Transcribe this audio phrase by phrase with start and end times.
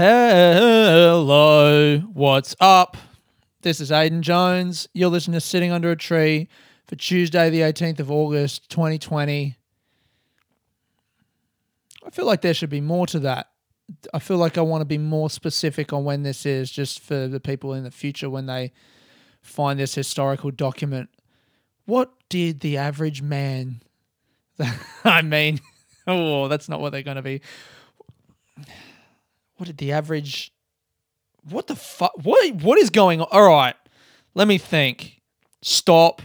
[0.00, 2.96] Hello, what's up?
[3.62, 4.88] This is Aiden Jones.
[4.94, 6.48] You're listening to Sitting Under a Tree
[6.86, 9.56] for Tuesday, the 18th of August, 2020.
[12.06, 13.48] I feel like there should be more to that.
[14.14, 17.26] I feel like I want to be more specific on when this is, just for
[17.26, 18.70] the people in the future when they
[19.42, 21.08] find this historical document.
[21.86, 23.82] What did the average man?
[25.04, 25.58] I mean,
[26.06, 27.40] oh, that's not what they're going to be.
[29.58, 30.52] What did the average?
[31.48, 32.12] What the fuck?
[32.22, 33.26] What what is going on?
[33.30, 33.76] All right,
[34.34, 35.20] let me think.
[35.60, 36.22] Stop.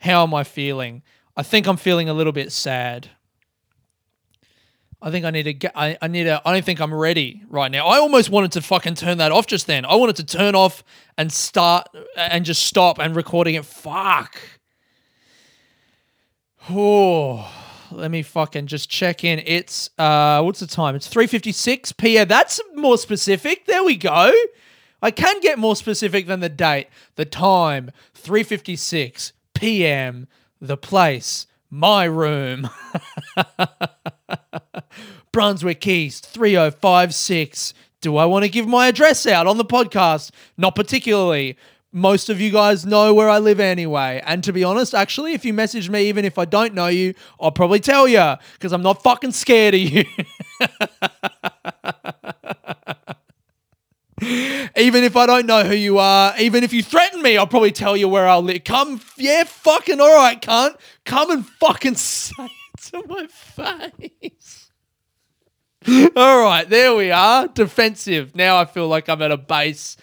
[0.00, 1.02] How am I feeling?
[1.36, 3.10] I think I'm feeling a little bit sad.
[5.00, 5.72] I think I need to get.
[5.76, 6.42] I, I need to.
[6.44, 7.86] I don't think I'm ready right now.
[7.86, 9.84] I almost wanted to fucking turn that off just then.
[9.84, 10.82] I wanted to turn off
[11.16, 13.64] and start and just stop and recording it.
[13.64, 14.40] Fuck.
[16.68, 17.48] Oh,
[17.90, 19.42] let me fucking just check in.
[19.44, 20.94] It's uh, what's the time?
[20.94, 22.28] It's three fifty six p.m.
[22.28, 23.66] That's more specific.
[23.66, 24.32] There we go.
[25.00, 30.26] I can get more specific than the date, the time, three fifty six p.m.
[30.60, 32.68] The place, my room.
[35.32, 37.74] Brunswick East 3056.
[38.00, 40.30] Do I want to give my address out on the podcast?
[40.56, 41.56] Not particularly.
[41.92, 44.20] Most of you guys know where I live anyway.
[44.26, 47.14] And to be honest, actually, if you message me, even if I don't know you,
[47.40, 50.04] I'll probably tell you because I'm not fucking scared of you.
[54.76, 57.72] even if I don't know who you are, even if you threaten me, I'll probably
[57.72, 58.64] tell you where I'll live.
[58.64, 60.76] Come, yeah, fucking all right, cunt.
[61.06, 64.70] Come and fucking say it to my face.
[66.16, 67.48] all right, there we are.
[67.48, 68.34] Defensive.
[68.34, 69.96] Now I feel like I'm at a base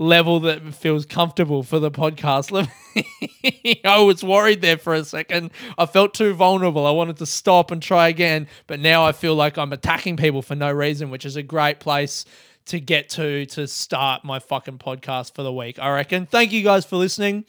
[0.00, 2.50] level that feels comfortable for the podcast.
[3.84, 5.50] I was worried there for a second.
[5.76, 6.86] I felt too vulnerable.
[6.86, 10.40] I wanted to stop and try again, but now I feel like I'm attacking people
[10.40, 12.24] for no reason, which is a great place
[12.66, 15.78] to get to to start my fucking podcast for the week.
[15.78, 16.24] I reckon.
[16.24, 17.44] Thank you guys for listening.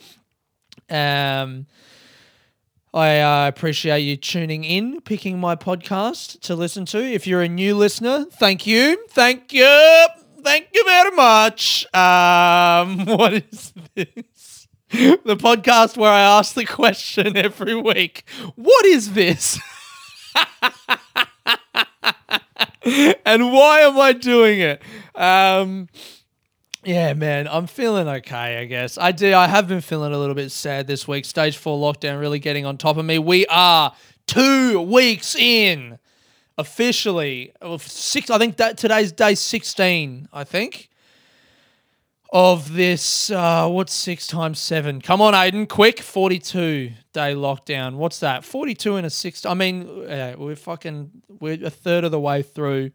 [0.89, 1.67] Um
[2.93, 6.99] I uh, appreciate you tuning in, picking my podcast to listen to.
[7.01, 9.07] If you're a new listener, thank you.
[9.11, 10.07] Thank you.
[10.43, 11.85] Thank you very much.
[11.93, 14.67] Um, what is this?
[14.91, 18.25] The podcast where I ask the question every week
[18.55, 19.57] What is this?
[23.25, 24.81] and why am I doing it?
[25.15, 25.87] Um,
[26.83, 28.97] yeah, man, I'm feeling okay, I guess.
[28.97, 29.33] I do.
[29.33, 31.25] I have been feeling a little bit sad this week.
[31.25, 33.19] Stage four lockdown really getting on top of me.
[33.19, 33.93] We are
[34.25, 35.99] two weeks in
[36.57, 37.53] officially.
[37.79, 38.29] Six.
[38.29, 40.29] I think that today's day 16.
[40.31, 40.89] I think
[42.31, 43.29] of this.
[43.29, 45.01] Uh, what's six times seven?
[45.01, 45.99] Come on, Aiden, quick!
[45.99, 47.95] 42 day lockdown.
[47.95, 48.45] What's that?
[48.45, 49.45] 42 in a six.
[49.45, 51.11] I mean, uh, we're fucking.
[51.39, 52.91] We're a third of the way through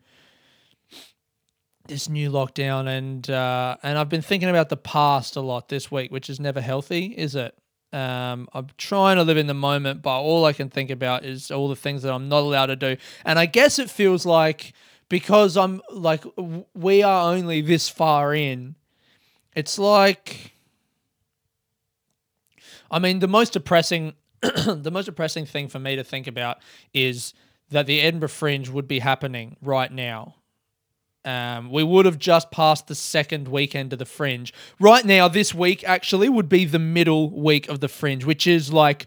[1.89, 5.91] this new lockdown and uh, and I've been thinking about the past a lot this
[5.91, 7.57] week, which is never healthy, is it?
[7.97, 11.51] Um, I'm trying to live in the moment, but all I can think about is
[11.51, 12.99] all the things that I'm not allowed to do.
[13.25, 14.75] And I guess it feels like
[15.09, 16.23] because I'm like
[16.75, 18.75] we are only this far in,
[19.55, 20.53] it's like
[22.91, 26.59] I mean the most depressing the most depressing thing for me to think about
[26.93, 27.33] is
[27.71, 30.35] that the Edinburgh Fringe would be happening right now
[31.27, 34.55] um, we would have just passed the second weekend of the Fringe.
[34.79, 38.73] Right now, this week actually would be the middle week of the Fringe, which is
[38.73, 39.07] like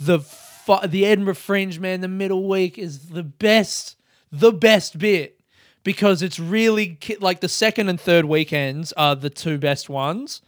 [0.00, 1.78] the fu- the Edinburgh Fringe.
[1.78, 3.96] Man, the middle week is the best,
[4.32, 5.40] the best bit
[5.84, 10.42] because it's really ki- like the second and third weekends are the two best ones,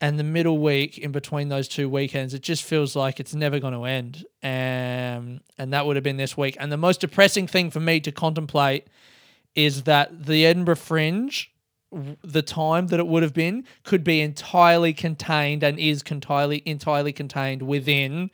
[0.00, 3.58] and the middle week in between those two weekends, it just feels like it's never
[3.60, 4.24] going to end.
[4.42, 6.56] Um, and that would have been this week.
[6.58, 8.88] And the most depressing thing for me to contemplate
[9.54, 11.50] is that the Edinburgh Fringe,
[12.22, 17.12] the time that it would have been, could be entirely contained and is entirely entirely
[17.12, 18.30] contained within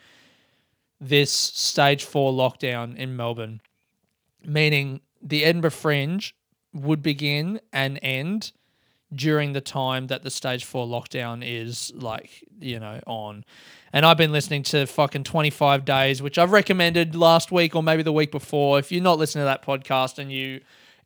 [1.00, 3.60] this stage four lockdown in Melbourne,
[4.44, 6.34] meaning the Edinburgh Fringe
[6.72, 8.52] would begin and end
[9.12, 13.44] during the time that the stage four lockdown is like you know on.
[13.92, 18.02] And i've been listening to fucking 25 days which i've recommended last week or maybe
[18.02, 18.78] the week before.
[18.78, 20.60] If you're not listening to that podcast and you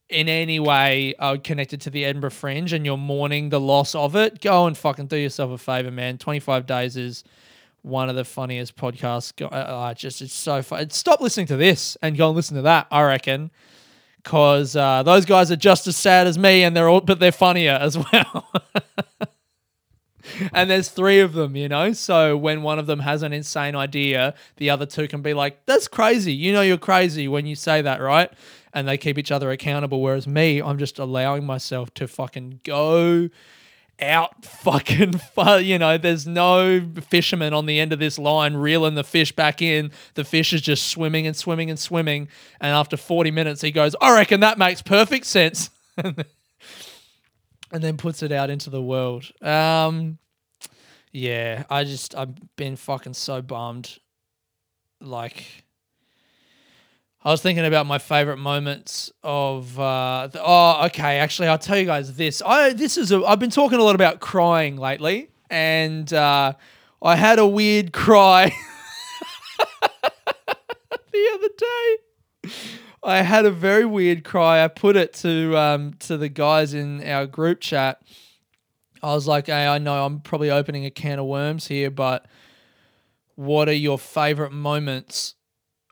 [0.08, 4.14] in any way uh, connected to the Edinburgh Fringe and you're mourning the loss of
[4.16, 6.18] it, go and fucking do yourself a favor, man.
[6.18, 7.24] 25 Days is
[7.82, 9.40] one of the funniest podcasts.
[9.40, 10.90] Uh, uh, just it's so fun.
[10.90, 12.86] Stop listening to this and go and listen to that.
[12.90, 13.50] I reckon,
[14.22, 17.32] because uh, those guys are just as sad as me, and they're all, but they're
[17.32, 18.50] funnier as well.
[20.52, 21.92] and there's three of them, you know.
[21.92, 25.66] So when one of them has an insane idea, the other two can be like,
[25.66, 28.30] "That's crazy." You know, you're crazy when you say that, right?
[28.74, 30.02] And they keep each other accountable.
[30.02, 33.30] Whereas me, I'm just allowing myself to fucking go
[34.00, 38.96] out fucking fu- you know there's no fisherman on the end of this line reeling
[38.96, 39.92] the fish back in.
[40.14, 42.28] The fish is just swimming and swimming and swimming
[42.60, 45.70] and after 40 minutes he goes i reckon that makes perfect sense.
[47.72, 49.32] And then puts it out into the world.
[49.42, 50.18] Um
[51.10, 53.98] yeah i just i've been fucking so bummed.
[55.00, 55.63] Like
[57.26, 59.78] I was thinking about my favorite moments of.
[59.80, 61.18] Uh, the, oh, okay.
[61.18, 62.42] Actually, I'll tell you guys this.
[62.44, 63.24] I this is a.
[63.24, 66.52] I've been talking a lot about crying lately, and uh,
[67.00, 68.52] I had a weird cry
[71.12, 72.52] the other day.
[73.02, 74.62] I had a very weird cry.
[74.62, 78.02] I put it to um, to the guys in our group chat.
[79.02, 82.26] I was like, "Hey, I know I'm probably opening a can of worms here, but
[83.34, 85.36] what are your favorite moments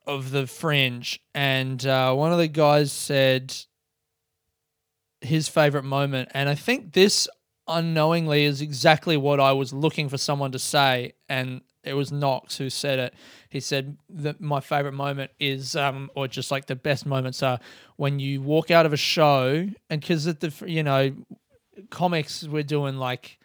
[0.06, 3.54] of the fringe, and uh, one of the guys said
[5.20, 7.28] his favorite moment, and I think this
[7.68, 12.58] unknowingly is exactly what I was looking for someone to say, and it was Knox
[12.58, 13.14] who said it.
[13.48, 17.58] He said that my favorite moment is, um, or just like the best moments are
[17.96, 21.14] when you walk out of a show, and because at the you know
[21.90, 23.38] comics we're doing like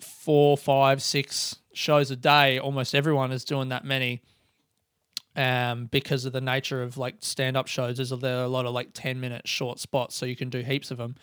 [0.00, 2.58] four, five, six shows a day.
[2.58, 4.22] Almost everyone is doing that many
[5.36, 7.96] um, because of the nature of like stand up shows.
[7.96, 10.50] There's a, there are a lot of like 10 minute short spots, so you can
[10.50, 11.16] do heaps of them.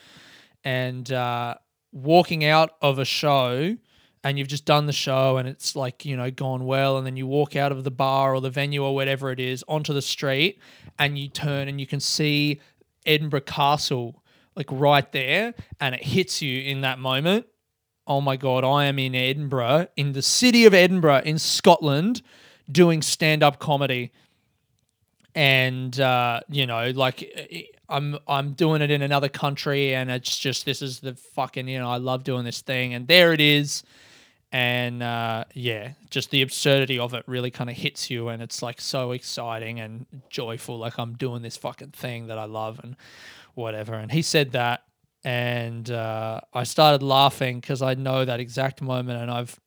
[0.63, 1.55] And uh,
[1.91, 3.77] walking out of a show
[4.23, 6.97] and you've just done the show and it's like, you know, gone well.
[6.97, 9.63] And then you walk out of the bar or the venue or whatever it is
[9.67, 10.59] onto the street
[10.97, 12.59] and you turn and you can see
[13.05, 14.21] Edinburgh Castle
[14.55, 17.45] like right there and it hits you in that moment.
[18.05, 22.21] Oh my God, I am in Edinburgh, in the city of Edinburgh in Scotland
[22.71, 24.11] doing stand up comedy.
[25.35, 30.65] And uh, you know, like I'm I'm doing it in another country, and it's just
[30.65, 33.83] this is the fucking you know I love doing this thing, and there it is,
[34.51, 38.61] and uh, yeah, just the absurdity of it really kind of hits you, and it's
[38.61, 42.95] like so exciting and joyful, like I'm doing this fucking thing that I love and
[43.53, 43.93] whatever.
[43.93, 44.83] And he said that,
[45.23, 49.59] and uh, I started laughing because I know that exact moment, and I've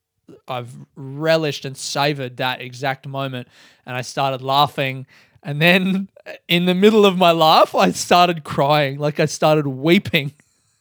[0.49, 3.49] I've relished and savored that exact moment,
[3.87, 5.07] and I started laughing.
[5.43, 6.09] And then
[6.49, 10.33] in the middle of my laugh, I started crying, like I started weeping,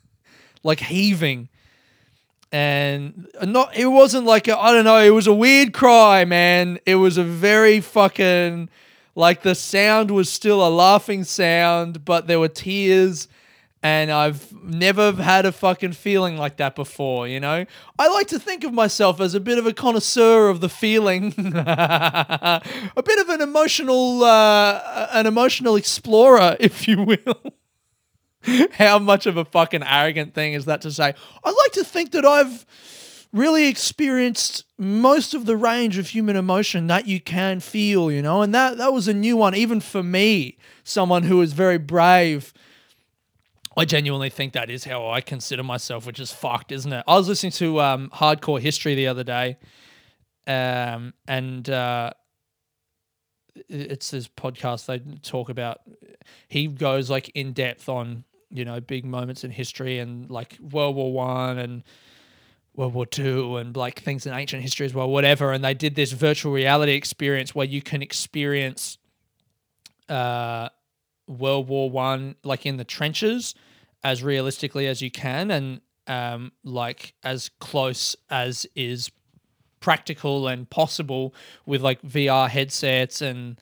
[0.63, 1.49] like heaving.
[2.53, 6.79] And not, it wasn't like, I don't know, it was a weird cry, man.
[6.85, 8.69] It was a very fucking,
[9.15, 13.29] like the sound was still a laughing sound, but there were tears
[13.83, 17.65] and I've never had a fucking feeling like that before, you know?
[17.97, 21.33] I like to think of myself as a bit of a connoisseur of the feeling,
[21.37, 22.61] a
[23.03, 27.53] bit of an emotional, uh, an emotional explorer, if you will.
[28.71, 31.13] How much of a fucking arrogant thing is that to say?
[31.43, 32.65] I like to think that I've
[33.33, 38.41] really experienced most of the range of human emotion that you can feel, you know?
[38.43, 42.53] And that, that was a new one, even for me, someone who is very brave
[43.75, 47.03] I genuinely think that is how I consider myself, which is fucked, isn't it?
[47.07, 49.57] I was listening to um, Hardcore History the other day,
[50.45, 52.11] um, and uh,
[53.69, 55.81] it's this podcast they talk about.
[56.49, 60.97] He goes like in depth on you know big moments in history and like World
[60.97, 61.83] War One and
[62.75, 65.53] World War Two and like things in ancient history as well, whatever.
[65.53, 68.97] And they did this virtual reality experience where you can experience.
[70.09, 70.67] Uh,
[71.27, 73.55] World War One, like in the trenches,
[74.03, 79.11] as realistically as you can, and um, like as close as is
[79.79, 81.33] practical and possible
[81.65, 83.21] with like VR headsets.
[83.21, 83.59] And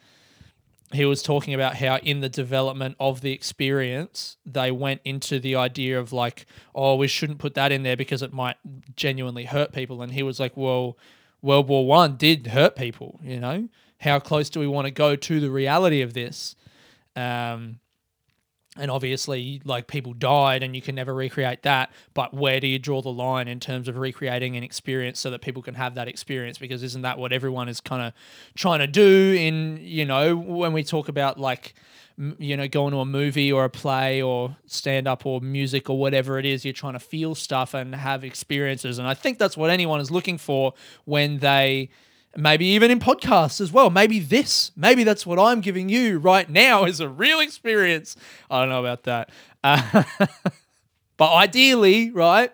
[0.92, 5.56] he was talking about how in the development of the experience they went into the
[5.56, 8.58] idea of like oh we shouldn't put that in there because it might
[8.96, 10.01] genuinely hurt people.
[10.01, 10.98] And he was like well
[11.42, 13.70] world war one did hurt people you know?
[14.01, 16.56] How close do we want to go to the reality of this
[17.16, 17.80] um,
[18.78, 22.80] and obviously like people died and you can never recreate that but where do you
[22.80, 26.08] draw the line in terms of recreating an experience so that people can have that
[26.08, 26.58] experience?
[26.58, 28.13] Because isn't that what everyone is kind of
[28.56, 31.74] trying to do in you know when we talk about like
[32.38, 35.98] you know going to a movie or a play or stand up or music or
[35.98, 39.00] whatever it is you're trying to feel stuff and have experiences.
[39.00, 40.74] And i think that's what anyone is looking for
[41.06, 41.89] when they
[42.36, 43.89] maybe even in podcasts as well.
[43.89, 48.15] Maybe this, maybe that's what I'm giving you right now is a real experience.
[48.50, 49.29] I don't know about that.
[49.63, 50.03] Uh,
[51.17, 52.51] but ideally, right?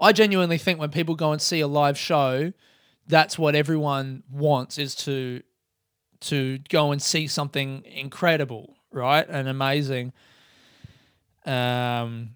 [0.00, 2.52] I genuinely think when people go and see a live show,
[3.06, 5.42] that's what everyone wants is to
[6.20, 8.76] to go and see something incredible.
[8.90, 9.26] right?
[9.28, 10.12] And amazing.
[11.44, 12.35] Um,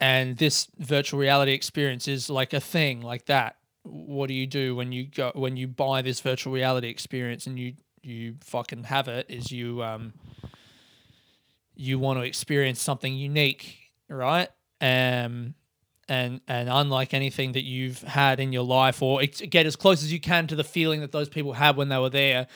[0.00, 3.56] and this virtual reality experience is like a thing like that.
[3.82, 7.58] What do you do when you go when you buy this virtual reality experience and
[7.58, 9.26] you you fucking have it?
[9.28, 10.12] Is you um
[11.76, 14.48] you want to experience something unique, right?
[14.80, 15.54] Um,
[16.08, 20.12] and and unlike anything that you've had in your life, or get as close as
[20.12, 22.46] you can to the feeling that those people had when they were there.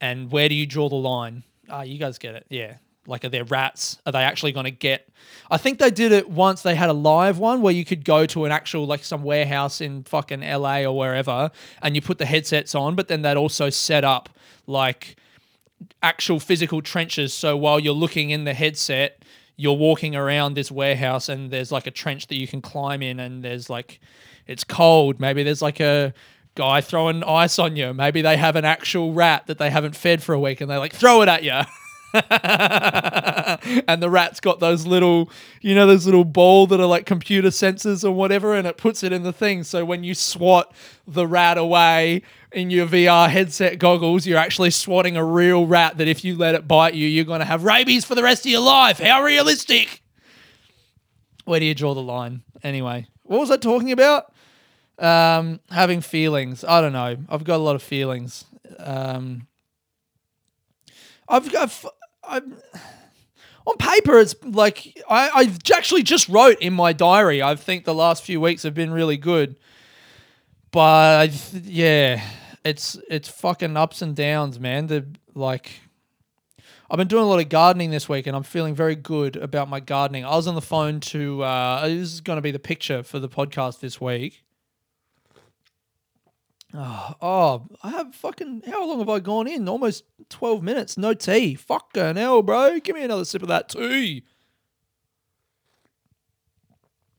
[0.00, 1.42] And where do you draw the line?
[1.68, 2.74] Ah, you guys get it, yeah.
[3.08, 3.98] Like, are there rats?
[4.06, 5.08] Are they actually going to get?
[5.50, 6.62] I think they did it once.
[6.62, 9.80] They had a live one where you could go to an actual like some warehouse
[9.80, 11.50] in fucking LA or wherever,
[11.82, 12.94] and you put the headsets on.
[12.94, 14.28] But then they'd also set up
[14.66, 15.16] like
[16.02, 17.32] actual physical trenches.
[17.32, 19.24] So while you're looking in the headset,
[19.56, 23.18] you're walking around this warehouse and there's like a trench that you can climb in
[23.18, 24.00] and there's like
[24.46, 25.18] it's cold.
[25.18, 26.14] Maybe there's like a
[26.54, 27.92] guy throwing ice on you.
[27.92, 30.76] Maybe they have an actual rat that they haven't fed for a week and they
[30.76, 31.52] like throw it at you.
[32.14, 37.48] and the rat's got those little, you know, those little ball that are like computer
[37.48, 39.62] sensors or whatever, and it puts it in the thing.
[39.62, 40.72] So when you swat
[41.06, 42.22] the rat away
[42.52, 46.54] in your VR headset goggles, you're actually swatting a real rat that if you let
[46.54, 48.98] it bite you, you're going to have rabies for the rest of your life.
[49.00, 50.02] How realistic?
[51.44, 52.42] Where do you draw the line?
[52.62, 54.32] Anyway, what was I talking about?
[54.98, 56.64] Um, having feelings.
[56.64, 57.18] I don't know.
[57.28, 58.46] I've got a lot of feelings.
[58.78, 59.46] Um,
[61.28, 61.86] I've, I've
[62.28, 62.56] I'm
[63.68, 67.42] on paper, it's like I, I actually just wrote in my diary.
[67.42, 69.56] I think the last few weeks have been really good,
[70.70, 72.22] but yeah,
[72.64, 74.86] it's it's fucking ups and downs, man.
[74.86, 75.80] The like,
[76.90, 79.68] I've been doing a lot of gardening this week, and I'm feeling very good about
[79.68, 80.24] my gardening.
[80.24, 83.18] I was on the phone to uh, this is going to be the picture for
[83.18, 84.44] the podcast this week.
[86.74, 88.64] Oh, oh, I have fucking.
[88.66, 89.68] How long have I gone in?
[89.68, 90.98] Almost 12 minutes.
[90.98, 91.54] No tea.
[91.54, 92.78] Fucking hell, bro.
[92.80, 94.24] Give me another sip of that tea.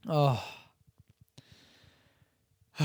[0.08, 0.44] Oh.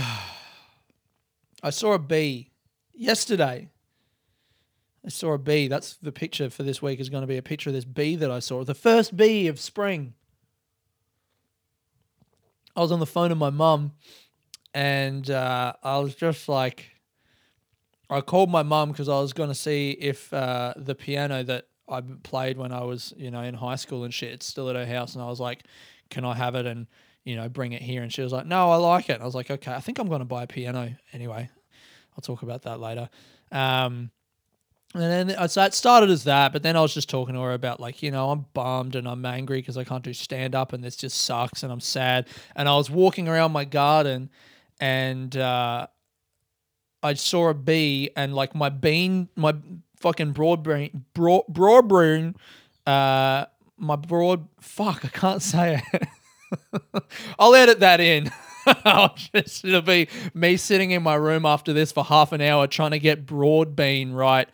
[1.63, 2.51] I saw a bee
[2.95, 3.69] yesterday.
[5.05, 5.69] I saw a bee.
[5.69, 8.17] That's the picture for this week, is going to be a picture of this bee
[8.17, 8.65] that I saw.
[8.65, 10.15] The first bee of spring.
[12.75, 13.93] I was on the phone with my mum
[14.75, 16.91] and uh, I was just like,
[18.11, 21.69] I called my mum because I was going to see if uh, the piano that
[21.89, 24.77] I played when I was, you know, in high school and shit, it's still at
[24.77, 25.65] her house, and I was like,
[26.11, 26.87] can I have it and
[27.25, 28.03] you know bring it here?
[28.03, 29.15] And she was like, no, I like it.
[29.15, 31.49] And I was like, okay, I think I'm going to buy a piano anyway.
[32.17, 33.09] I'll talk about that later.
[33.51, 34.11] Um,
[34.95, 37.53] and then so it started as that, but then I was just talking to her
[37.53, 40.73] about like, you know, I'm bummed and I'm angry because I can't do stand up
[40.73, 42.29] and this just sucks and I'm sad.
[42.55, 44.31] And I was walking around my garden
[44.81, 45.87] and uh,
[47.03, 49.55] I saw a bee, and like my bean, my
[49.97, 52.35] fucking broad brain, broad, broad brain,
[52.87, 56.09] uh, my broad, fuck, I can't say it.
[57.39, 58.31] I'll edit that in.
[59.35, 62.99] It'll be me sitting in my room after this for half an hour trying to
[62.99, 64.49] get broad bean right.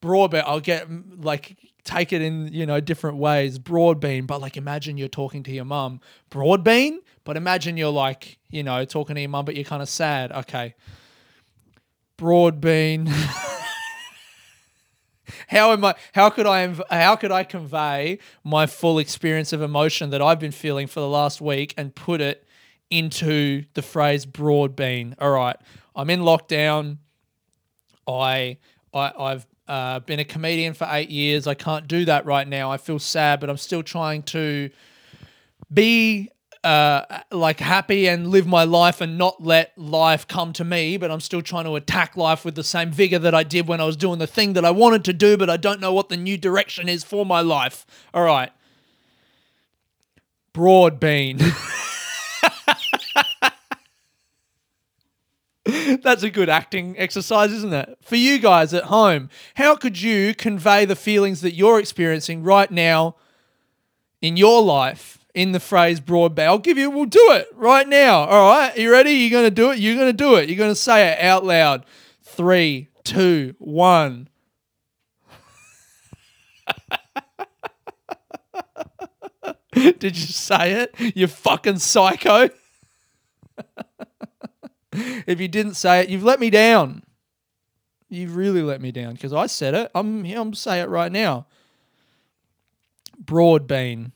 [0.00, 0.88] Broad bean, I'll get
[1.20, 3.58] like take it in you know different ways.
[3.58, 6.00] Broad bean, but like imagine you're talking to your mum.
[6.30, 9.82] Broad bean, but imagine you're like, you know, talking to your mum, but you're kind
[9.82, 10.32] of sad.
[10.32, 10.74] Okay.
[12.16, 13.04] Broad bean.
[15.48, 20.08] how am I how could I how could I convey my full experience of emotion
[20.08, 22.46] that I've been feeling for the last week and put it
[22.88, 25.14] into the phrase broad bean?
[25.20, 25.56] All right.
[25.94, 26.96] I'm in lockdown.
[28.06, 28.56] I
[28.94, 31.46] I I've uh, been a comedian for eight years.
[31.46, 32.72] I can't do that right now.
[32.72, 34.70] I feel sad, but I'm still trying to
[35.70, 36.30] be
[36.64, 41.10] uh, like happy and live my life and not let life come to me, but
[41.10, 43.84] I'm still trying to attack life with the same vigor that I did when I
[43.84, 46.16] was doing the thing that I wanted to do, but I don't know what the
[46.16, 47.86] new direction is for my life.
[48.12, 48.50] All right.
[50.52, 51.38] Broad bean.
[56.02, 57.98] That's a good acting exercise, isn't it?
[58.02, 62.70] For you guys at home, how could you convey the feelings that you're experiencing right
[62.70, 63.16] now
[64.20, 66.46] in your life in the phrase broad bean.
[66.46, 68.24] I'll give you, we'll do it right now.
[68.24, 68.76] All right.
[68.76, 69.12] You ready?
[69.12, 69.78] You're going to do it?
[69.78, 70.48] You're going to do it.
[70.48, 71.84] You're going to say it out loud.
[72.22, 74.28] Three, two, one.
[79.98, 80.94] Did you say it?
[81.16, 82.50] You fucking psycho.
[84.92, 87.02] if you didn't say it, you've let me down.
[88.08, 89.90] You've really let me down because I said it.
[89.94, 91.46] I'm I'm say it right now.
[93.18, 94.12] Broad bean.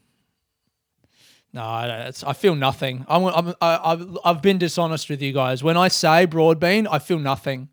[1.54, 3.04] No, I, I feel nothing.
[3.08, 5.62] I'm, I'm, I've, I've been dishonest with you guys.
[5.62, 7.68] When I say broad bean, I feel nothing.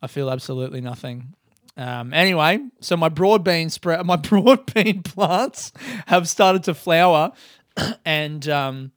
[0.00, 1.34] I feel absolutely nothing.
[1.76, 5.72] Um, anyway, so my broad bean spread, my broad bean plants
[6.06, 7.32] have started to flower,
[8.04, 8.92] and um,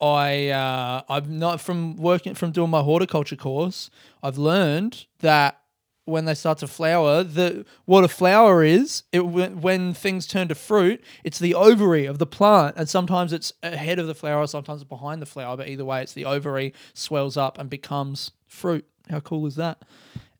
[0.00, 3.90] I uh, I've not from working from doing my horticulture course.
[4.22, 5.61] I've learned that
[6.04, 10.54] when they start to flower, the what a flower is, it when, things turn to
[10.54, 14.82] fruit, it's the ovary of the plant, and sometimes it's ahead of the flower, sometimes
[14.84, 18.84] behind the flower, but either way, it's the ovary swells up and becomes fruit.
[19.08, 19.82] How cool is that?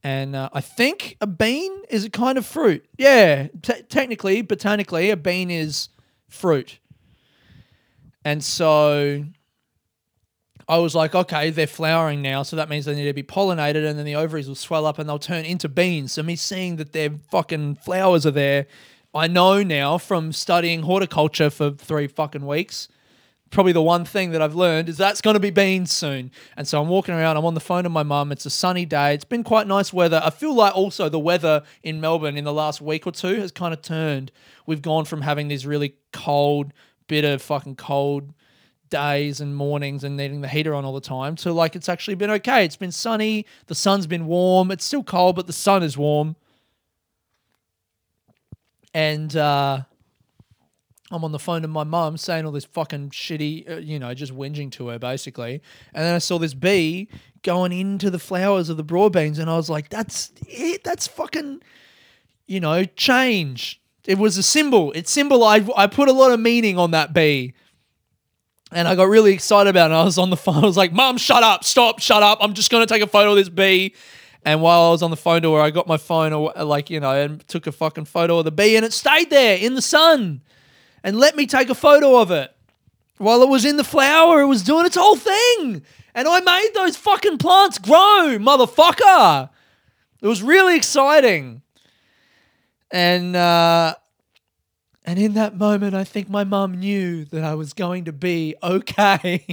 [0.02, 2.85] And uh, I think a bean is a kind of fruit.
[2.99, 5.90] Yeah, t- technically, botanically, a bean is
[6.28, 6.81] fruit.
[8.25, 9.25] And so
[10.73, 13.87] I was like, okay, they're flowering now, so that means they need to be pollinated,
[13.87, 16.12] and then the ovaries will swell up and they'll turn into beans.
[16.12, 18.67] So me seeing that their fucking flowers are there,
[19.14, 22.88] I know now from studying horticulture for three fucking weeks.
[23.50, 26.31] Probably the one thing that I've learned is that's going to be beans soon.
[26.57, 28.33] And so I'm walking around, I'm on the phone to my mum.
[28.33, 29.12] It's a sunny day.
[29.12, 30.23] It's been quite nice weather.
[30.25, 33.52] I feel like also the weather in Melbourne in the last week or two has
[33.52, 34.33] kind of turned.
[34.64, 36.73] We've gone from having these really cold,
[37.09, 38.33] bitter, fucking cold
[38.92, 42.14] days and mornings and needing the heater on all the time to like it's actually
[42.14, 42.64] been okay.
[42.64, 44.70] It's been sunny, the sun's been warm.
[44.70, 46.37] It's still cold, but the sun is warm.
[48.92, 49.80] And uh,
[51.11, 54.12] I'm on the phone to my mum saying all this fucking shitty, uh, you know,
[54.12, 55.62] just whinging to her basically.
[55.94, 57.08] And then I saw this bee
[57.42, 60.84] going into the flowers of the broad beans, and I was like, "That's it.
[60.84, 61.62] That's fucking,
[62.46, 64.92] you know, change." It was a symbol.
[64.92, 65.70] It symbolized.
[65.75, 67.54] I put a lot of meaning on that bee.
[68.75, 69.95] And I got really excited about it.
[69.95, 70.64] I was on the phone.
[70.64, 71.62] I was like, Mom, shut up.
[71.62, 72.00] Stop.
[72.00, 72.38] Shut up.
[72.41, 73.95] I'm just going to take a photo of this bee.
[74.45, 76.99] And while I was on the phone to her, I got my phone, like, you
[76.99, 78.75] know, and took a fucking photo of the bee.
[78.76, 80.41] And it stayed there in the sun
[81.05, 82.52] and let me take a photo of it.
[83.19, 85.83] While it was in the flower, it was doing its whole thing.
[86.14, 89.49] And I made those fucking plants grow, motherfucker.
[90.21, 91.62] It was really exciting.
[92.91, 93.95] And, uh,
[95.12, 98.54] and in that moment, I think my mum knew that I was going to be
[98.62, 99.44] okay.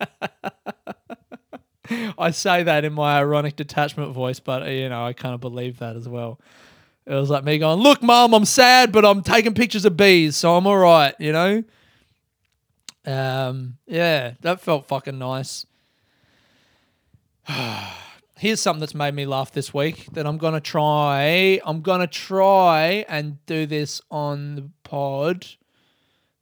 [2.18, 5.80] I say that in my ironic detachment voice, but you know, I kind of believe
[5.80, 6.40] that as well.
[7.04, 10.36] It was like me going, Look, mum, I'm sad, but I'm taking pictures of bees,
[10.36, 11.62] so I'm all right, you know?
[13.04, 15.66] Um, yeah, that felt fucking nice.
[18.36, 21.60] here's something that's made me laugh this week that I'm gonna try.
[21.64, 25.46] I'm gonna try and do this on the pod.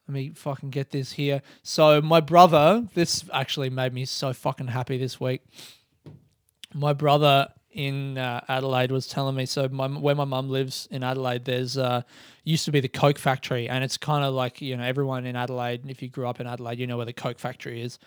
[0.08, 1.42] Let me fucking get this here.
[1.62, 5.42] So my brother, this actually made me so fucking happy this week.
[6.74, 11.02] My brother in uh, Adelaide was telling me so my, where my mum lives in
[11.02, 12.02] Adelaide there's uh,
[12.44, 15.36] used to be the Coke factory and it's kind of like you know everyone in
[15.36, 17.98] Adelaide if you grew up in Adelaide you know where the Coke factory is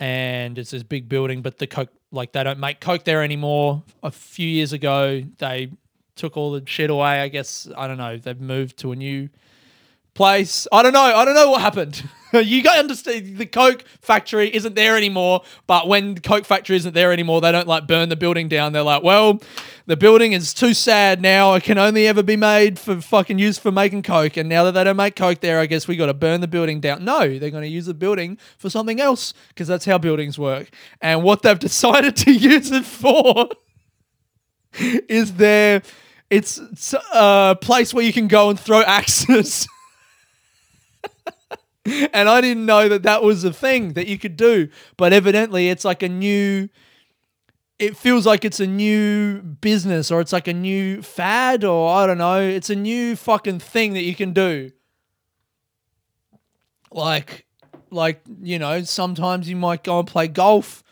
[0.00, 3.82] and it's this big building, but the Coke, like they don't make Coke there anymore.
[4.02, 5.70] A few years ago, they
[6.16, 7.20] took all the shit away.
[7.20, 8.16] I guess I don't know.
[8.16, 9.28] They've moved to a new
[10.18, 10.66] place.
[10.72, 11.00] I don't know.
[11.00, 12.02] I don't know what happened.
[12.32, 15.42] you got to understand the Coke factory isn't there anymore.
[15.68, 18.72] But when the Coke factory isn't there anymore, they don't like burn the building down.
[18.72, 19.40] They're like, well,
[19.86, 21.54] the building is too sad now.
[21.54, 24.36] It can only ever be made for fucking use for making Coke.
[24.36, 26.48] And now that they don't make Coke there, I guess we got to burn the
[26.48, 27.04] building down.
[27.04, 30.68] No, they're going to use the building for something else because that's how buildings work.
[31.00, 33.50] And what they've decided to use it for
[35.08, 35.82] is their.
[36.28, 39.68] It's a place where you can go and throw axes.
[42.12, 44.68] And I didn't know that that was a thing that you could do.
[44.96, 46.68] But evidently, it's like a new.
[47.78, 52.06] It feels like it's a new business or it's like a new fad or I
[52.06, 52.40] don't know.
[52.40, 54.72] It's a new fucking thing that you can do.
[56.90, 57.46] Like,
[57.90, 60.82] like you know, sometimes you might go and play golf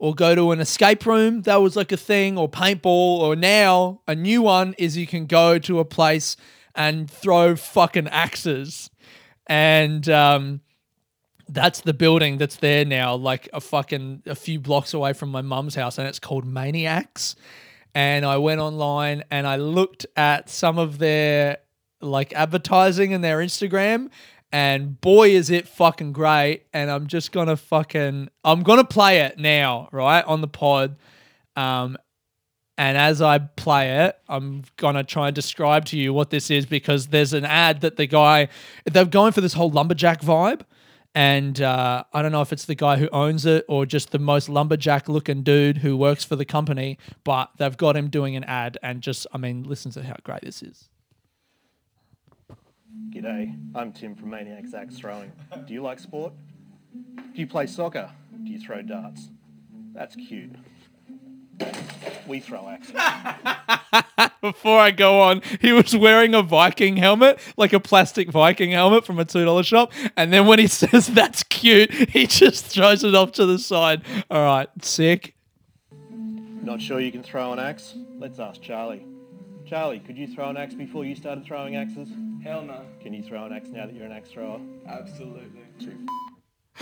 [0.00, 1.42] or go to an escape room.
[1.42, 3.20] That was like a thing, or paintball.
[3.20, 6.36] Or now a new one is you can go to a place
[6.74, 8.90] and throw fucking axes
[9.46, 10.60] and um,
[11.48, 15.42] that's the building that's there now, like a fucking a few blocks away from my
[15.42, 17.34] mum's house, and it's called Maniax.
[17.94, 21.58] And I went online and I looked at some of their
[22.00, 24.10] like advertising and their Instagram,
[24.50, 26.64] and boy is it fucking great.
[26.72, 30.96] And I'm just gonna fucking I'm gonna play it now, right on the pod.
[31.54, 31.98] Um,
[32.78, 36.64] and as I play it, I'm gonna try and describe to you what this is
[36.66, 38.48] because there's an ad that the guy
[38.90, 40.62] they're going for this whole lumberjack vibe,
[41.14, 44.18] and uh, I don't know if it's the guy who owns it or just the
[44.18, 48.44] most lumberjack looking dude who works for the company, but they've got him doing an
[48.44, 50.88] ad, and just I mean, listen to how great this is.
[53.10, 55.32] G'day, I'm Tim from Maniax Axe Throwing.
[55.66, 56.32] Do you like sport?
[56.94, 58.10] Do you play soccer?
[58.44, 59.28] Do you throw darts?
[59.92, 60.56] That's cute
[62.26, 62.94] we throw axes.
[64.40, 69.04] before I go on, he was wearing a Viking helmet, like a plastic Viking helmet
[69.04, 69.92] from a two dollar shop.
[70.16, 74.02] And then when he says that's cute, he just throws it off to the side.
[74.30, 75.34] All right, sick.
[76.62, 77.94] Not sure you can throw an axe?
[78.18, 79.04] Let's ask Charlie.
[79.66, 82.08] Charlie, could you throw an axe before you started throwing axes?
[82.42, 82.82] Hell no.
[83.00, 84.60] Can you throw an axe now that you're an axe thrower?
[84.86, 85.62] Absolutely.
[85.80, 86.08] and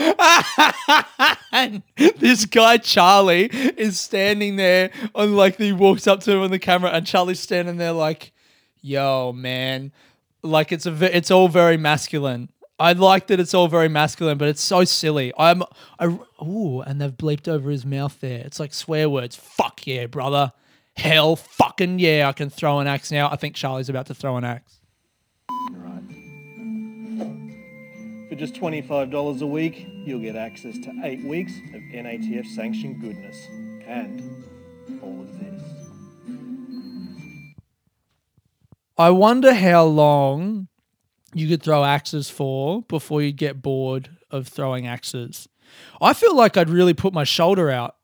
[2.18, 6.58] this guy Charlie is standing there on like he walks up to him on the
[6.58, 8.32] camera, and Charlie's standing there like,
[8.80, 9.92] "Yo, man,
[10.42, 14.48] like it's a it's all very masculine." I like that it's all very masculine, but
[14.48, 15.34] it's so silly.
[15.36, 15.62] I'm
[15.98, 18.38] I ooh, and they've bleeped over his mouth there.
[18.38, 19.36] It's like swear words.
[19.36, 20.52] Fuck yeah, brother.
[20.96, 23.30] Hell fucking yeah, I can throw an axe now.
[23.30, 24.79] I think Charlie's about to throw an axe.
[28.40, 33.37] Just $25 a week, you'll get access to eight weeks of NATF sanctioned goodness
[33.87, 34.22] and
[35.03, 35.62] all of this.
[38.96, 40.68] I wonder how long
[41.35, 45.46] you could throw axes for before you'd get bored of throwing axes.
[46.00, 47.96] I feel like I'd really put my shoulder out.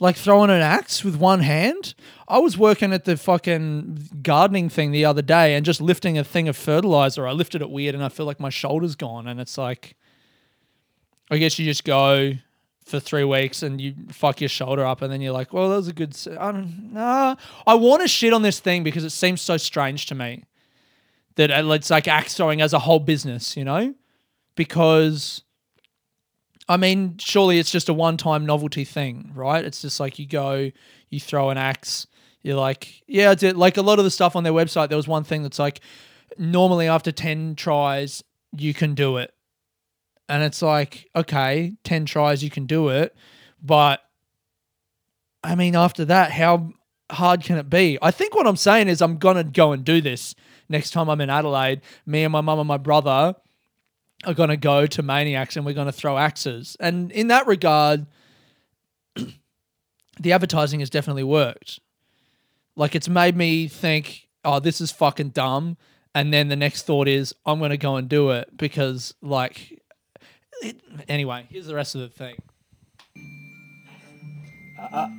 [0.00, 1.94] Like throwing an axe with one hand.
[2.28, 6.24] I was working at the fucking gardening thing the other day and just lifting a
[6.24, 7.26] thing of fertilizer.
[7.26, 9.26] I lifted it weird and I feel like my shoulder's gone.
[9.26, 9.96] And it's like,
[11.30, 12.34] I guess you just go
[12.84, 15.76] for three weeks and you fuck your shoulder up and then you're like, well, that
[15.76, 16.16] was a good.
[16.38, 16.92] I don't.
[17.66, 20.44] I want to shit on this thing because it seems so strange to me
[21.38, 23.94] that uh, it's like axe throwing as a whole business, you know?
[24.56, 25.44] Because,
[26.68, 29.64] I mean, surely it's just a one time novelty thing, right?
[29.64, 30.70] It's just like you go,
[31.08, 32.06] you throw an axe,
[32.42, 33.56] you're like, yeah, I did.
[33.56, 35.80] Like a lot of the stuff on their website, there was one thing that's like,
[36.36, 38.22] normally after 10 tries,
[38.56, 39.32] you can do it.
[40.28, 43.16] And it's like, okay, 10 tries, you can do it.
[43.62, 44.00] But
[45.42, 46.72] I mean, after that, how
[47.10, 47.98] hard can it be?
[48.02, 50.34] I think what I'm saying is I'm to go and do this
[50.68, 51.80] next time I'm in Adelaide.
[52.04, 53.34] Me and my mum and my brother
[54.24, 56.76] are going to go to Maniax and we're going to throw axes.
[56.80, 58.06] And in that regard,
[60.20, 61.80] the advertising has definitely worked.
[62.76, 65.76] Like it's made me think, oh, this is fucking dumb.
[66.14, 69.80] And then the next thought is, I'm going to go and do it because, like,
[70.62, 72.36] it, anyway, here's the rest of the thing.
[74.92, 75.10] As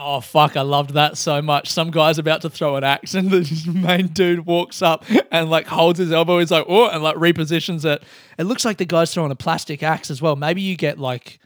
[0.00, 0.56] Oh fuck!
[0.56, 1.68] I loved that so much.
[1.68, 5.66] Some guy's about to throw an axe, and the main dude walks up and like
[5.66, 6.38] holds his elbow.
[6.38, 8.04] He's like, "Oh," and like repositions it.
[8.38, 10.36] It looks like the guy's throwing a plastic axe as well.
[10.36, 11.40] Maybe you get like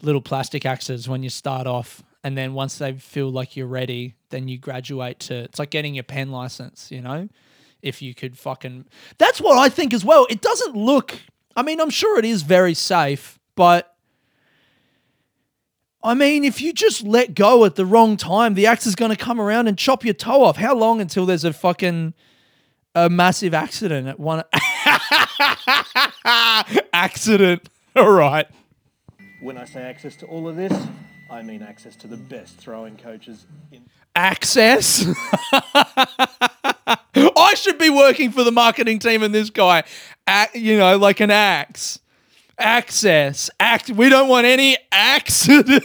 [0.00, 4.14] little plastic axes when you start off, and then once they feel like you're ready,
[4.30, 5.34] then you graduate to.
[5.34, 7.28] It's like getting your pen license, you know.
[7.82, 8.86] If you could fucking,
[9.18, 10.26] that's what I think as well.
[10.30, 11.18] It doesn't look.
[11.56, 13.91] I mean, I'm sure it is very safe, but
[16.04, 19.10] I mean, if you just let go at the wrong time, the axe is going
[19.10, 20.56] to come around and chop your toe off.
[20.56, 22.14] How long until there's a fucking
[22.94, 24.42] a massive accident at one
[26.92, 27.68] accident?
[27.96, 28.46] All right.
[29.40, 30.72] When I say access to all of this,
[31.30, 33.84] I mean access to the best throwing coaches in.
[34.14, 35.06] Access.
[37.14, 39.84] I should be working for the marketing team and this guy,
[40.54, 41.98] you know, like an axe.
[42.58, 43.50] Access.
[43.58, 43.90] Act.
[43.90, 45.84] We don't want any accident.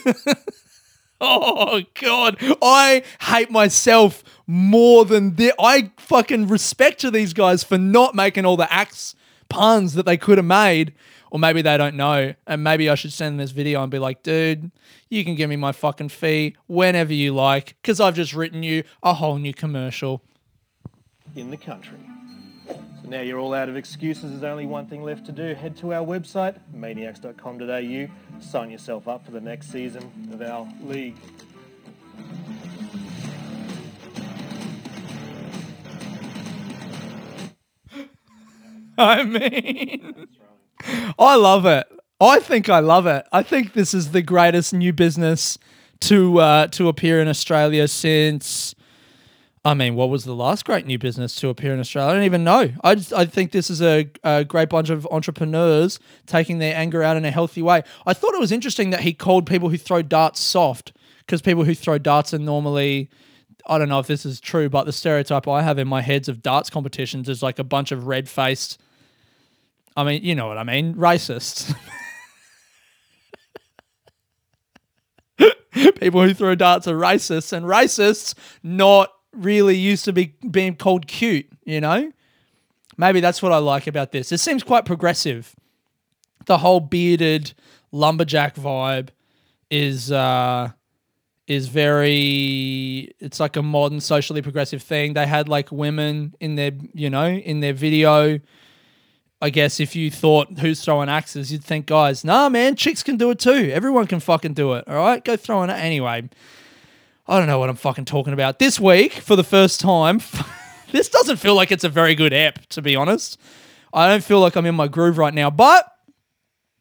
[1.21, 5.53] oh god, I hate myself more than the.
[5.59, 9.15] I fucking respect to these guys for not making all the axe
[9.49, 10.93] puns that they could have made.
[11.29, 12.33] Or maybe they don't know.
[12.45, 14.71] And maybe I should send them this video and be like, dude,
[15.09, 18.83] you can give me my fucking fee whenever you like, because I've just written you
[19.03, 20.21] a whole new commercial.
[21.35, 21.97] in the country.
[23.07, 24.31] Now you're all out of excuses.
[24.31, 25.53] There's only one thing left to do.
[25.55, 28.41] Head to our website, maniax.com.au.
[28.41, 31.15] Sign yourself up for the next season of our league.
[38.97, 40.27] I mean,
[41.17, 41.87] I love it.
[42.19, 43.25] I think I love it.
[43.31, 45.57] I think this is the greatest new business
[46.01, 48.75] to uh, to appear in Australia since.
[49.67, 52.11] I mean, what was the last great new business to appear in Australia?
[52.11, 52.69] I don't even know.
[52.85, 57.03] I just, I think this is a, a great bunch of entrepreneurs taking their anger
[57.03, 57.83] out in a healthy way.
[58.05, 61.65] I thought it was interesting that he called people who throw darts soft because people
[61.65, 63.09] who throw darts are normally
[63.65, 66.29] I don't know if this is true, but the stereotype I have in my heads
[66.29, 68.79] of darts competitions is like a bunch of red faced.
[69.97, 71.75] I mean, you know what I mean, racists.
[75.99, 81.07] People who throw darts are racists, and racists not really used to be being called
[81.07, 81.47] cute.
[81.63, 82.11] You know,
[82.97, 84.31] maybe that's what I like about this.
[84.31, 85.55] It seems quite progressive.
[86.45, 87.53] The whole bearded
[87.91, 89.09] lumberjack vibe
[89.69, 90.71] is uh,
[91.47, 95.13] is very it's like a modern socially progressive thing.
[95.13, 98.39] They had like women in their, you know, in their video.
[99.39, 103.17] I guess if you thought who's throwing axes, you'd think, guys, nah, man, chicks can
[103.17, 103.69] do it too.
[103.71, 104.87] Everyone can fucking do it.
[104.87, 106.27] All right, go throwing it anyway.
[107.29, 108.57] I don't know what I'm fucking talking about.
[108.57, 110.21] This week, for the first time,
[110.91, 113.37] this doesn't feel like it's a very good app, to be honest.
[113.93, 115.91] I don't feel like I'm in my groove right now, but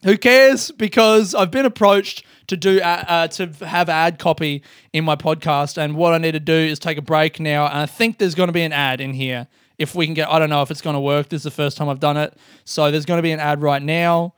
[0.05, 0.71] who cares?
[0.71, 5.79] Because I've been approached to do uh, uh, to have ad copy in my podcast,
[5.79, 7.67] and what I need to do is take a break now.
[7.67, 10.29] And I think there's going to be an ad in here if we can get.
[10.31, 11.29] I don't know if it's going to work.
[11.29, 13.63] This is the first time I've done it, so there's going to be an ad
[13.63, 14.35] right now.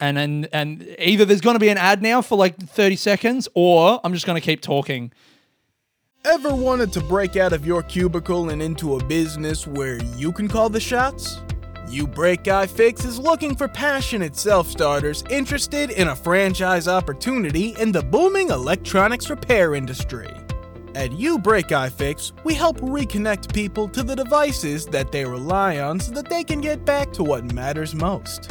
[0.00, 3.48] And, and and either there's going to be an ad now for like 30 seconds
[3.54, 5.12] or I'm just going to keep talking.
[6.24, 10.46] Ever wanted to break out of your cubicle and into a business where you can
[10.48, 11.40] call the shots?
[11.88, 18.50] uBreakiFix is looking for passionate self starters interested in a franchise opportunity in the booming
[18.50, 20.28] electronics repair industry.
[20.94, 26.28] At uBreakiFix, we help reconnect people to the devices that they rely on so that
[26.28, 28.50] they can get back to what matters most.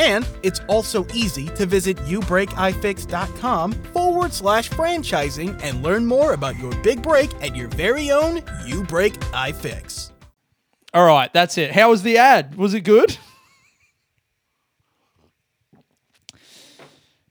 [0.00, 6.72] And it's also easy to visit youbreakifix.com forward slash franchising and learn more about your
[6.82, 10.12] big break at your very own uBreakiFix.
[10.94, 11.72] All right, that's it.
[11.72, 12.54] How was the ad?
[12.54, 13.18] Was it good?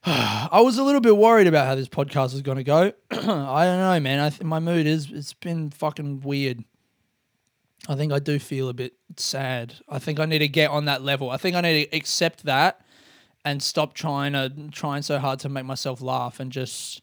[0.05, 2.93] I was a little bit worried about how this podcast was going to go.
[3.11, 4.19] I don't know, man.
[4.19, 6.63] I th- my mood is it's been fucking weird.
[7.89, 9.73] I think I do feel a bit sad.
[9.89, 11.31] I think I need to get on that level.
[11.31, 12.81] I think I need to accept that
[13.43, 17.01] and stop trying to trying so hard to make myself laugh and just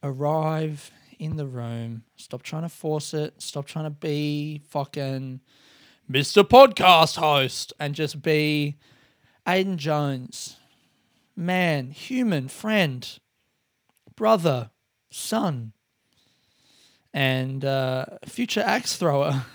[0.00, 2.04] arrive in the room.
[2.16, 3.42] Stop trying to force it.
[3.42, 5.40] Stop trying to be fucking
[6.08, 6.44] Mr.
[6.44, 8.76] Podcast host and just be
[9.44, 10.56] Aiden Jones
[11.34, 13.18] man, human, friend,
[14.14, 14.70] brother,
[15.10, 15.72] son,
[17.12, 19.46] and uh, future axe thrower.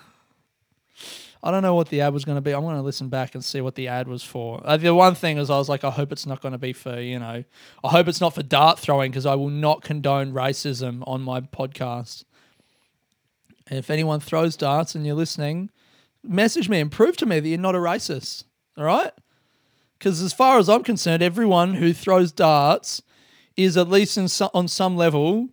[1.45, 2.53] I don't know what the ad was going to be.
[2.53, 4.61] I'm going to listen back and see what the ad was for.
[4.65, 6.73] Uh, the one thing is, I was like, I hope it's not going to be
[6.73, 7.43] for, you know,
[7.83, 11.41] I hope it's not for dart throwing because I will not condone racism on my
[11.41, 12.23] podcast.
[13.67, 15.69] And if anyone throws darts and you're listening,
[16.23, 18.45] message me and prove to me that you're not a racist.
[18.75, 19.11] All right?
[19.99, 23.03] Because as far as I'm concerned, everyone who throws darts
[23.55, 25.49] is at least so, on some level,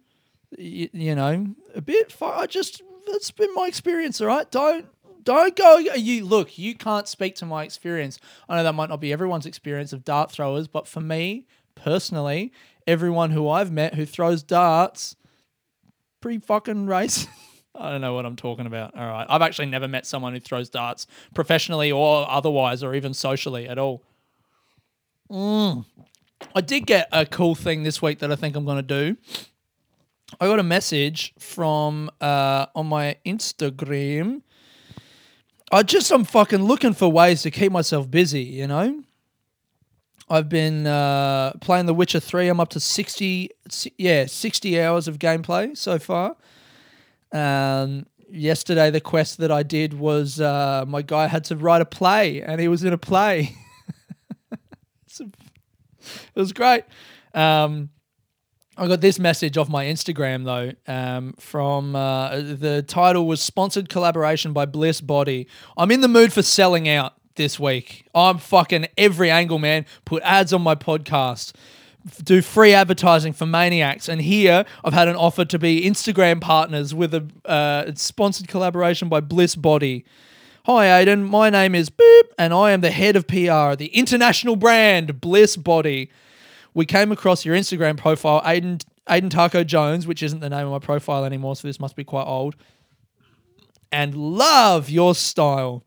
[0.56, 2.10] you, you know, a bit.
[2.10, 4.22] Far, I just that's been my experience.
[4.22, 4.86] All right, don't
[5.22, 5.78] don't go.
[5.78, 8.18] You look, you can't speak to my experience.
[8.48, 12.52] I know that might not be everyone's experience of dart throwers, but for me personally,
[12.86, 15.16] everyone who I've met who throws darts,
[16.20, 17.28] pretty fucking racist.
[17.74, 18.96] I don't know what I'm talking about.
[18.96, 19.26] All right.
[19.28, 23.78] I've actually never met someone who throws darts professionally or otherwise or even socially at
[23.78, 24.02] all.
[25.30, 25.86] Mm.
[26.54, 29.16] I did get a cool thing this week that I think I'm going to do.
[30.40, 34.42] I got a message from uh, on my Instagram.
[35.72, 38.42] I just I'm fucking looking for ways to keep myself busy.
[38.42, 39.02] You know,
[40.28, 42.48] I've been uh, playing The Witcher Three.
[42.48, 43.50] I'm up to sixty,
[43.96, 46.36] yeah, sixty hours of gameplay so far.
[47.32, 51.86] Um, yesterday, the quest that I did was uh, my guy had to write a
[51.86, 53.56] play, and he was in a play.
[55.20, 55.30] it
[56.34, 56.84] was great.
[57.32, 57.88] Um,
[58.76, 60.72] I got this message off my Instagram though.
[60.92, 65.46] Um, from uh, the title was sponsored collaboration by Bliss Body.
[65.76, 68.06] I'm in the mood for selling out this week.
[68.14, 69.84] I'm fucking every angle, man.
[70.06, 71.52] Put ads on my podcast.
[72.24, 76.92] Do free advertising for maniax, and here I've had an offer to be Instagram partners
[76.92, 80.04] with a uh, sponsored collaboration by Bliss Body.
[80.64, 81.28] Hi, Aiden.
[81.28, 85.56] My name is Boop, and I am the head of PR, the international brand Bliss
[85.56, 86.10] Body
[86.74, 90.72] we came across your Instagram profile, Aiden Aiden Taco Jones, which isn't the name of
[90.72, 92.56] my profile anymore, so this must be quite old.
[93.90, 95.84] And love your style.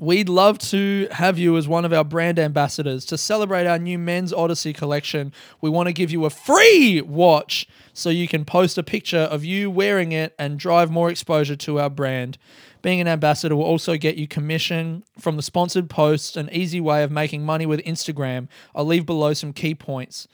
[0.00, 3.98] We'd love to have you as one of our brand ambassadors to celebrate our new
[3.98, 5.32] Men's Odyssey collection.
[5.60, 9.44] We want to give you a free watch so you can post a picture of
[9.44, 12.38] you wearing it and drive more exposure to our brand.
[12.80, 17.02] Being an ambassador will also get you commission from the sponsored posts, an easy way
[17.02, 18.46] of making money with Instagram.
[18.76, 20.28] I'll leave below some key points.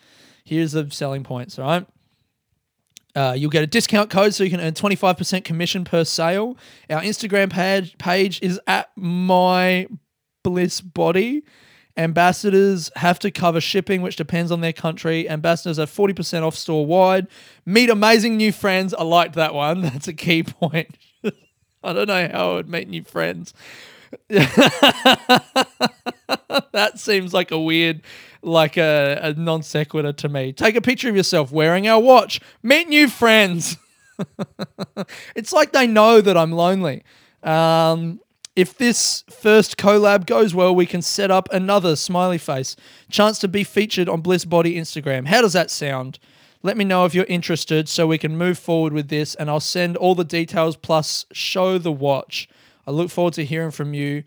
[0.45, 1.87] Here's the selling points, all right?
[3.15, 6.57] Uh, you'll get a discount code so you can earn 25% commission per sale.
[6.91, 9.87] Our Instagram page, page is at my
[10.43, 11.45] bliss body.
[11.97, 15.29] Ambassadors have to cover shipping, which depends on their country.
[15.29, 17.29] Ambassadors are 40% off store wide.
[17.65, 18.93] Meet amazing new friends.
[18.95, 19.83] I liked that one.
[19.83, 20.97] That's a key point.
[21.85, 23.55] I don't know how I would meet new friends.
[24.29, 25.43] that
[26.97, 28.03] seems like a weird,
[28.45, 30.53] like a, a non sequitur to me.
[30.53, 32.41] Take a picture of yourself wearing our watch.
[32.63, 33.77] Meet new friends.
[35.35, 37.03] it's like they know that I'm lonely.
[37.43, 38.21] Um,
[38.57, 42.77] if this first collab goes well, we can set up another smiley face.
[43.11, 45.27] Chance to be featured on Bliss Body Instagram.
[45.27, 46.19] How does that sound?
[46.63, 49.61] Let me know if you're interested so we can move forward with this and I'll
[49.61, 52.49] send all the details plus show the watch.
[52.87, 54.23] I look forward to hearing from you,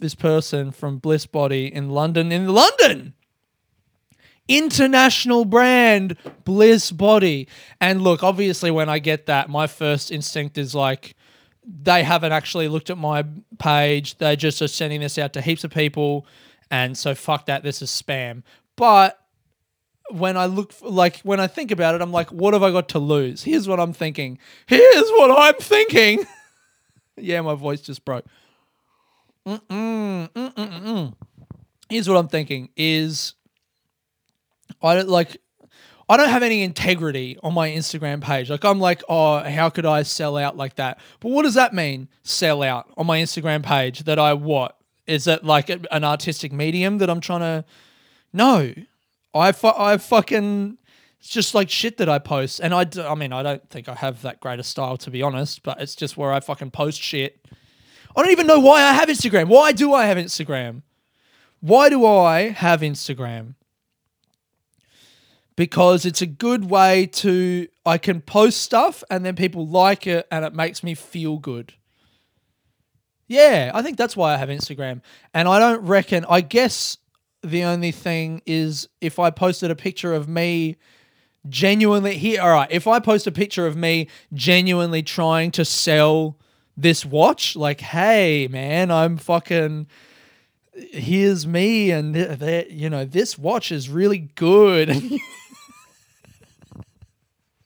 [0.00, 2.32] this person from Bliss Body in London.
[2.32, 3.14] In London!
[4.48, 7.46] International brand Bliss Body.
[7.80, 11.14] And look, obviously, when I get that, my first instinct is like,
[11.64, 13.24] they haven't actually looked at my
[13.58, 14.18] page.
[14.18, 16.26] They just are sending this out to heaps of people.
[16.70, 17.62] And so, fuck that.
[17.62, 18.42] This is spam.
[18.76, 19.20] But
[20.10, 22.88] when I look, like, when I think about it, I'm like, what have I got
[22.90, 23.44] to lose?
[23.44, 24.38] Here's what I'm thinking.
[24.66, 26.24] Here's what I'm thinking.
[27.16, 28.24] yeah, my voice just broke.
[29.46, 31.14] Mm-mm, mm-mm-mm.
[31.88, 33.34] Here's what I'm thinking is
[34.82, 35.38] I don't like
[36.08, 38.50] I don't have any integrity on my Instagram page.
[38.50, 40.98] Like I'm like, oh, how could I sell out like that?
[41.20, 42.08] But what does that mean?
[42.24, 44.00] Sell out on my Instagram page?
[44.00, 44.76] That I what?
[45.06, 47.64] Is it like an artistic medium that I'm trying to?
[48.32, 48.74] No,
[49.34, 50.78] I fu- I fucking
[51.20, 53.88] it's just like shit that I post, and I d- I mean I don't think
[53.88, 56.70] I have that great a style to be honest, but it's just where I fucking
[56.70, 57.44] post shit.
[58.16, 59.48] I don't even know why I have Instagram.
[59.48, 60.82] Why do I have Instagram?
[61.60, 63.54] Why do I have Instagram?
[65.60, 70.26] because it's a good way to I can post stuff and then people like it
[70.30, 71.74] and it makes me feel good.
[73.28, 75.02] Yeah, I think that's why I have Instagram.
[75.34, 76.96] And I don't reckon I guess
[77.42, 80.78] the only thing is if I posted a picture of me
[81.46, 86.38] genuinely here all right, if I post a picture of me genuinely trying to sell
[86.82, 89.86] this watch like hey man, I'm fucking
[90.74, 94.88] here's me and th- you know this watch is really good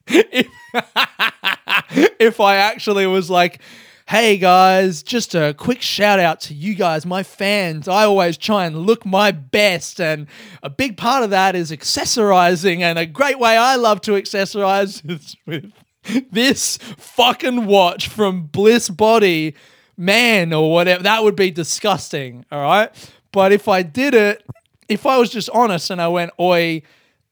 [0.06, 0.46] if,
[2.18, 3.60] if I actually was like,
[4.06, 7.88] hey guys, just a quick shout out to you guys, my fans.
[7.88, 10.26] I always try and look my best, and
[10.62, 12.80] a big part of that is accessorizing.
[12.80, 15.72] And a great way I love to accessorize is with
[16.30, 19.54] this fucking watch from Bliss Body,
[19.96, 21.02] man, or whatever.
[21.02, 22.90] That would be disgusting, all right?
[23.32, 24.44] But if I did it,
[24.88, 26.82] if I was just honest and I went, oi,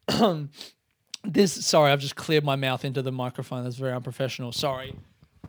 [1.24, 3.64] this sorry, I've just cleared my mouth into the microphone.
[3.64, 4.52] That's very unprofessional.
[4.52, 4.96] Sorry.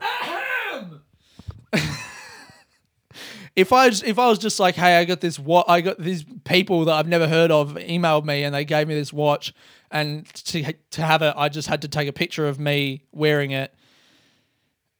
[3.56, 5.98] if I just, if I was just like, hey, I got this what I got
[5.98, 9.54] these people that I've never heard of emailed me and they gave me this watch
[9.94, 13.52] and to to have it, I just had to take a picture of me wearing
[13.52, 13.72] it.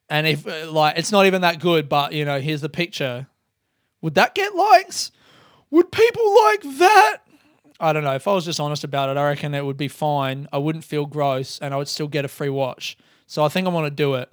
[0.08, 3.26] And if uh, like it's not even that good, but you know, here's the picture.
[4.00, 5.10] Would that get likes?
[5.70, 7.18] Would people like that?
[7.80, 8.14] I don't know.
[8.14, 10.46] If I was just honest about it, I reckon it would be fine.
[10.52, 12.96] I wouldn't feel gross and I would still get a free watch.
[13.26, 14.30] So I think I want to do it.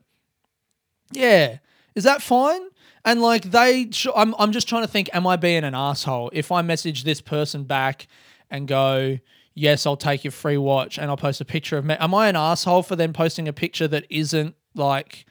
[1.12, 1.58] Yeah.
[1.96, 2.62] Is that fine?
[3.04, 6.30] And like they, sh- I'm, I'm just trying to think, am I being an asshole?
[6.34, 8.08] If I message this person back
[8.52, 9.18] and go,
[9.54, 12.30] yes, I'll take your free watch and I'll post a picture of me, am I
[12.30, 15.26] an asshole for then posting a picture that isn't like,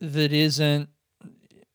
[0.00, 0.88] that isn't,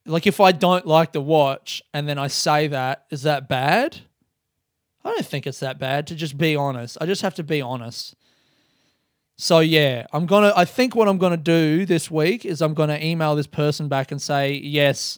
[0.05, 3.99] like if I don't like the watch and then I say that, is that bad?
[5.03, 6.97] I don't think it's that bad to just be honest.
[6.99, 8.15] I just have to be honest.
[9.37, 10.51] So yeah, I'm gonna.
[10.53, 14.11] I think what I'm gonna do this week is I'm gonna email this person back
[14.11, 15.17] and say yes,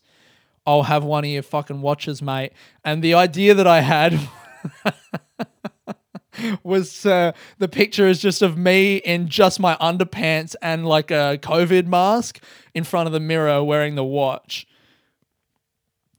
[0.63, 2.53] I'll have one of your fucking watches, mate.
[2.85, 4.19] And the idea that I had
[6.63, 11.39] was uh, the picture is just of me in just my underpants and like a
[11.41, 12.39] COVID mask
[12.73, 14.67] in front of the mirror wearing the watch.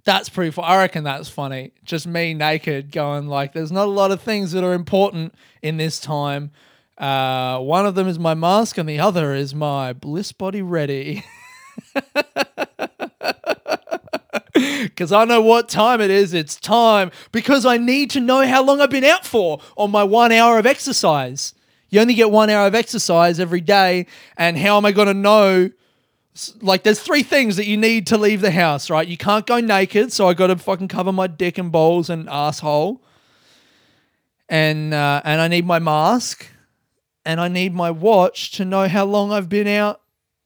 [0.05, 0.51] That's pretty.
[0.51, 1.72] Fu- I reckon that's funny.
[1.84, 5.76] Just me naked, going like, "There's not a lot of things that are important in
[5.76, 6.51] this time."
[6.99, 11.24] Uh, one of them is my mask, and the other is my bliss body ready.
[14.82, 16.34] Because I know what time it is.
[16.34, 20.02] It's time because I need to know how long I've been out for on my
[20.02, 21.54] one hour of exercise.
[21.88, 24.06] You only get one hour of exercise every day.
[24.36, 25.70] And how am I going to know
[26.60, 29.06] like there's three things that you need to leave the house, right?
[29.06, 32.28] You can't go naked, so I got to fucking cover my dick and balls and
[32.28, 33.02] asshole,
[34.48, 36.46] and uh, and I need my mask,
[37.26, 40.01] and I need my watch to know how long I've been out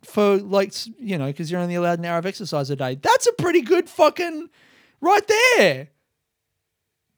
[0.07, 2.95] for like you know because you're only allowed an hour of exercise a day.
[2.97, 4.49] That's a pretty good fucking
[5.01, 5.27] right
[5.57, 5.89] there.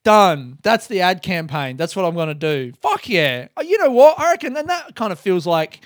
[0.05, 0.59] Done.
[0.62, 1.76] That's the ad campaign.
[1.76, 2.72] That's what I'm gonna do.
[2.80, 3.49] Fuck yeah.
[3.57, 4.18] Uh, You know what?
[4.18, 5.80] I reckon, and that kind of feels like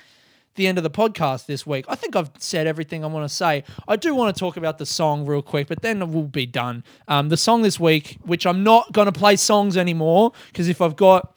[0.54, 1.86] the end of the podcast this week.
[1.88, 3.64] I think I've said everything I want to say.
[3.88, 6.84] I do want to talk about the song real quick, but then we'll be done.
[7.08, 10.80] Um, the song this week, which I'm not going to play songs anymore, because if
[10.80, 11.34] I've got.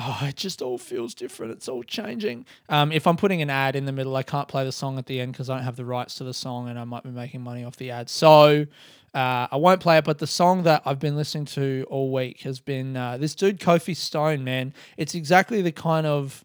[0.00, 1.52] Oh, it just all feels different.
[1.52, 2.46] It's all changing.
[2.68, 5.06] Um, if I'm putting an ad in the middle, I can't play the song at
[5.06, 7.10] the end because I don't have the rights to the song and I might be
[7.10, 8.08] making money off the ad.
[8.08, 8.66] So
[9.12, 10.04] uh, I won't play it.
[10.04, 13.58] But the song that I've been listening to all week has been uh, this dude,
[13.58, 14.72] Kofi Stone, man.
[14.96, 16.44] It's exactly the kind of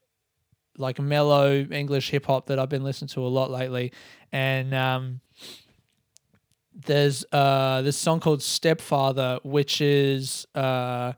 [0.78, 3.92] like mellow English hip hop that I've been listening to a lot lately,
[4.32, 5.20] and um,
[6.74, 11.14] there's uh, this song called Stepfather, which is uh,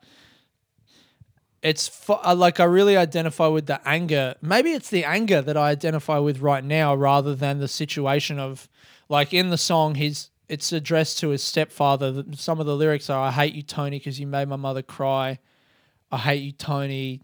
[1.66, 4.36] it's fu- uh, like I really identify with the anger.
[4.40, 8.70] Maybe it's the anger that I identify with right now, rather than the situation of
[9.10, 12.24] like in the song, he's it's addressed to his stepfather.
[12.36, 15.40] Some of the lyrics are, "I hate you, Tony, because you made my mother cry."
[16.12, 17.24] I hate you, Tony.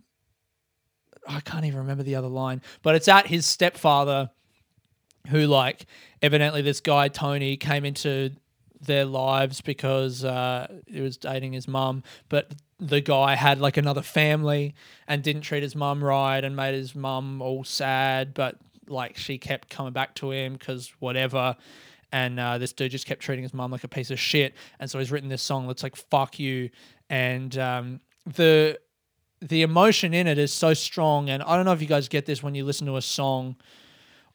[1.27, 4.31] I can't even remember the other line, but it's at his stepfather,
[5.27, 5.85] who like
[6.23, 8.31] evidently this guy Tony came into
[8.81, 12.51] their lives because uh, he was dating his mum, but
[12.81, 14.73] the guy had like another family
[15.07, 18.57] and didn't treat his mum right and made his mum all sad, but
[18.87, 21.55] like she kept coming back to him because whatever.
[22.11, 24.89] And uh, this dude just kept treating his mum like a piece of shit, and
[24.89, 26.69] so he's written this song that's like "fuck you,"
[27.09, 28.77] and um, the
[29.39, 31.29] the emotion in it is so strong.
[31.29, 33.55] And i don't know if you guys get this when you listen to a song.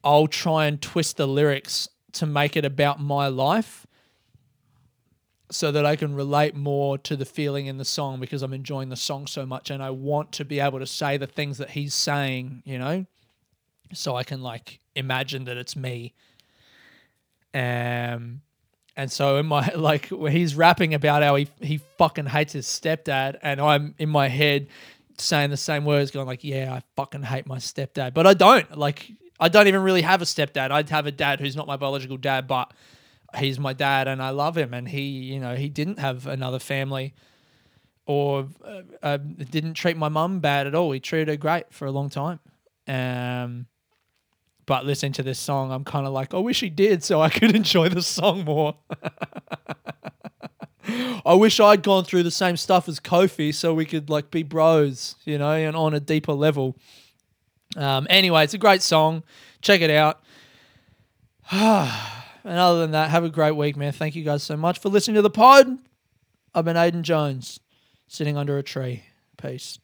[0.03, 3.87] I'll try and twist the lyrics to make it about my life
[5.51, 8.89] so that i can relate more to the feeling in the song because i'm enjoying
[8.89, 11.71] the song so much and i want to be able to say the things that
[11.71, 13.07] he's saying you know
[13.93, 16.13] so i can like imagine that it's me
[17.55, 18.41] um
[18.97, 23.39] and so in my like he's rapping about how he he fucking hates his stepdad,
[23.43, 24.69] and I'm in my head
[25.19, 28.77] saying the same words, going like, "Yeah, I fucking hate my stepdad," but I don't.
[28.77, 30.71] Like, I don't even really have a stepdad.
[30.71, 32.73] I'd have a dad who's not my biological dad, but
[33.37, 34.75] he's my dad, and I love him.
[34.75, 37.15] And he, you know, he didn't have another family,
[38.07, 40.93] or uh, uh, didn't treat my mum bad at all.
[40.93, 42.41] He treated her great for a long time.
[42.89, 43.67] Um,
[44.67, 47.31] but listening to this song, I'm kind of like, I wish he did, so I
[47.31, 48.77] could enjoy the song more.
[51.25, 54.43] I wish I'd gone through the same stuff as Kofi, so we could like be
[54.45, 56.77] bros, you know, and on a deeper level.
[57.77, 59.25] Um, anyway, it's a great song.
[59.61, 60.21] Check it out.
[62.47, 63.93] and other than that, have a great week, man.
[63.93, 65.79] Thank you guys so much for listening to the pod.
[66.55, 67.61] I've been Aiden Jones,
[68.07, 69.03] sitting under a tree.
[69.37, 69.79] Peace.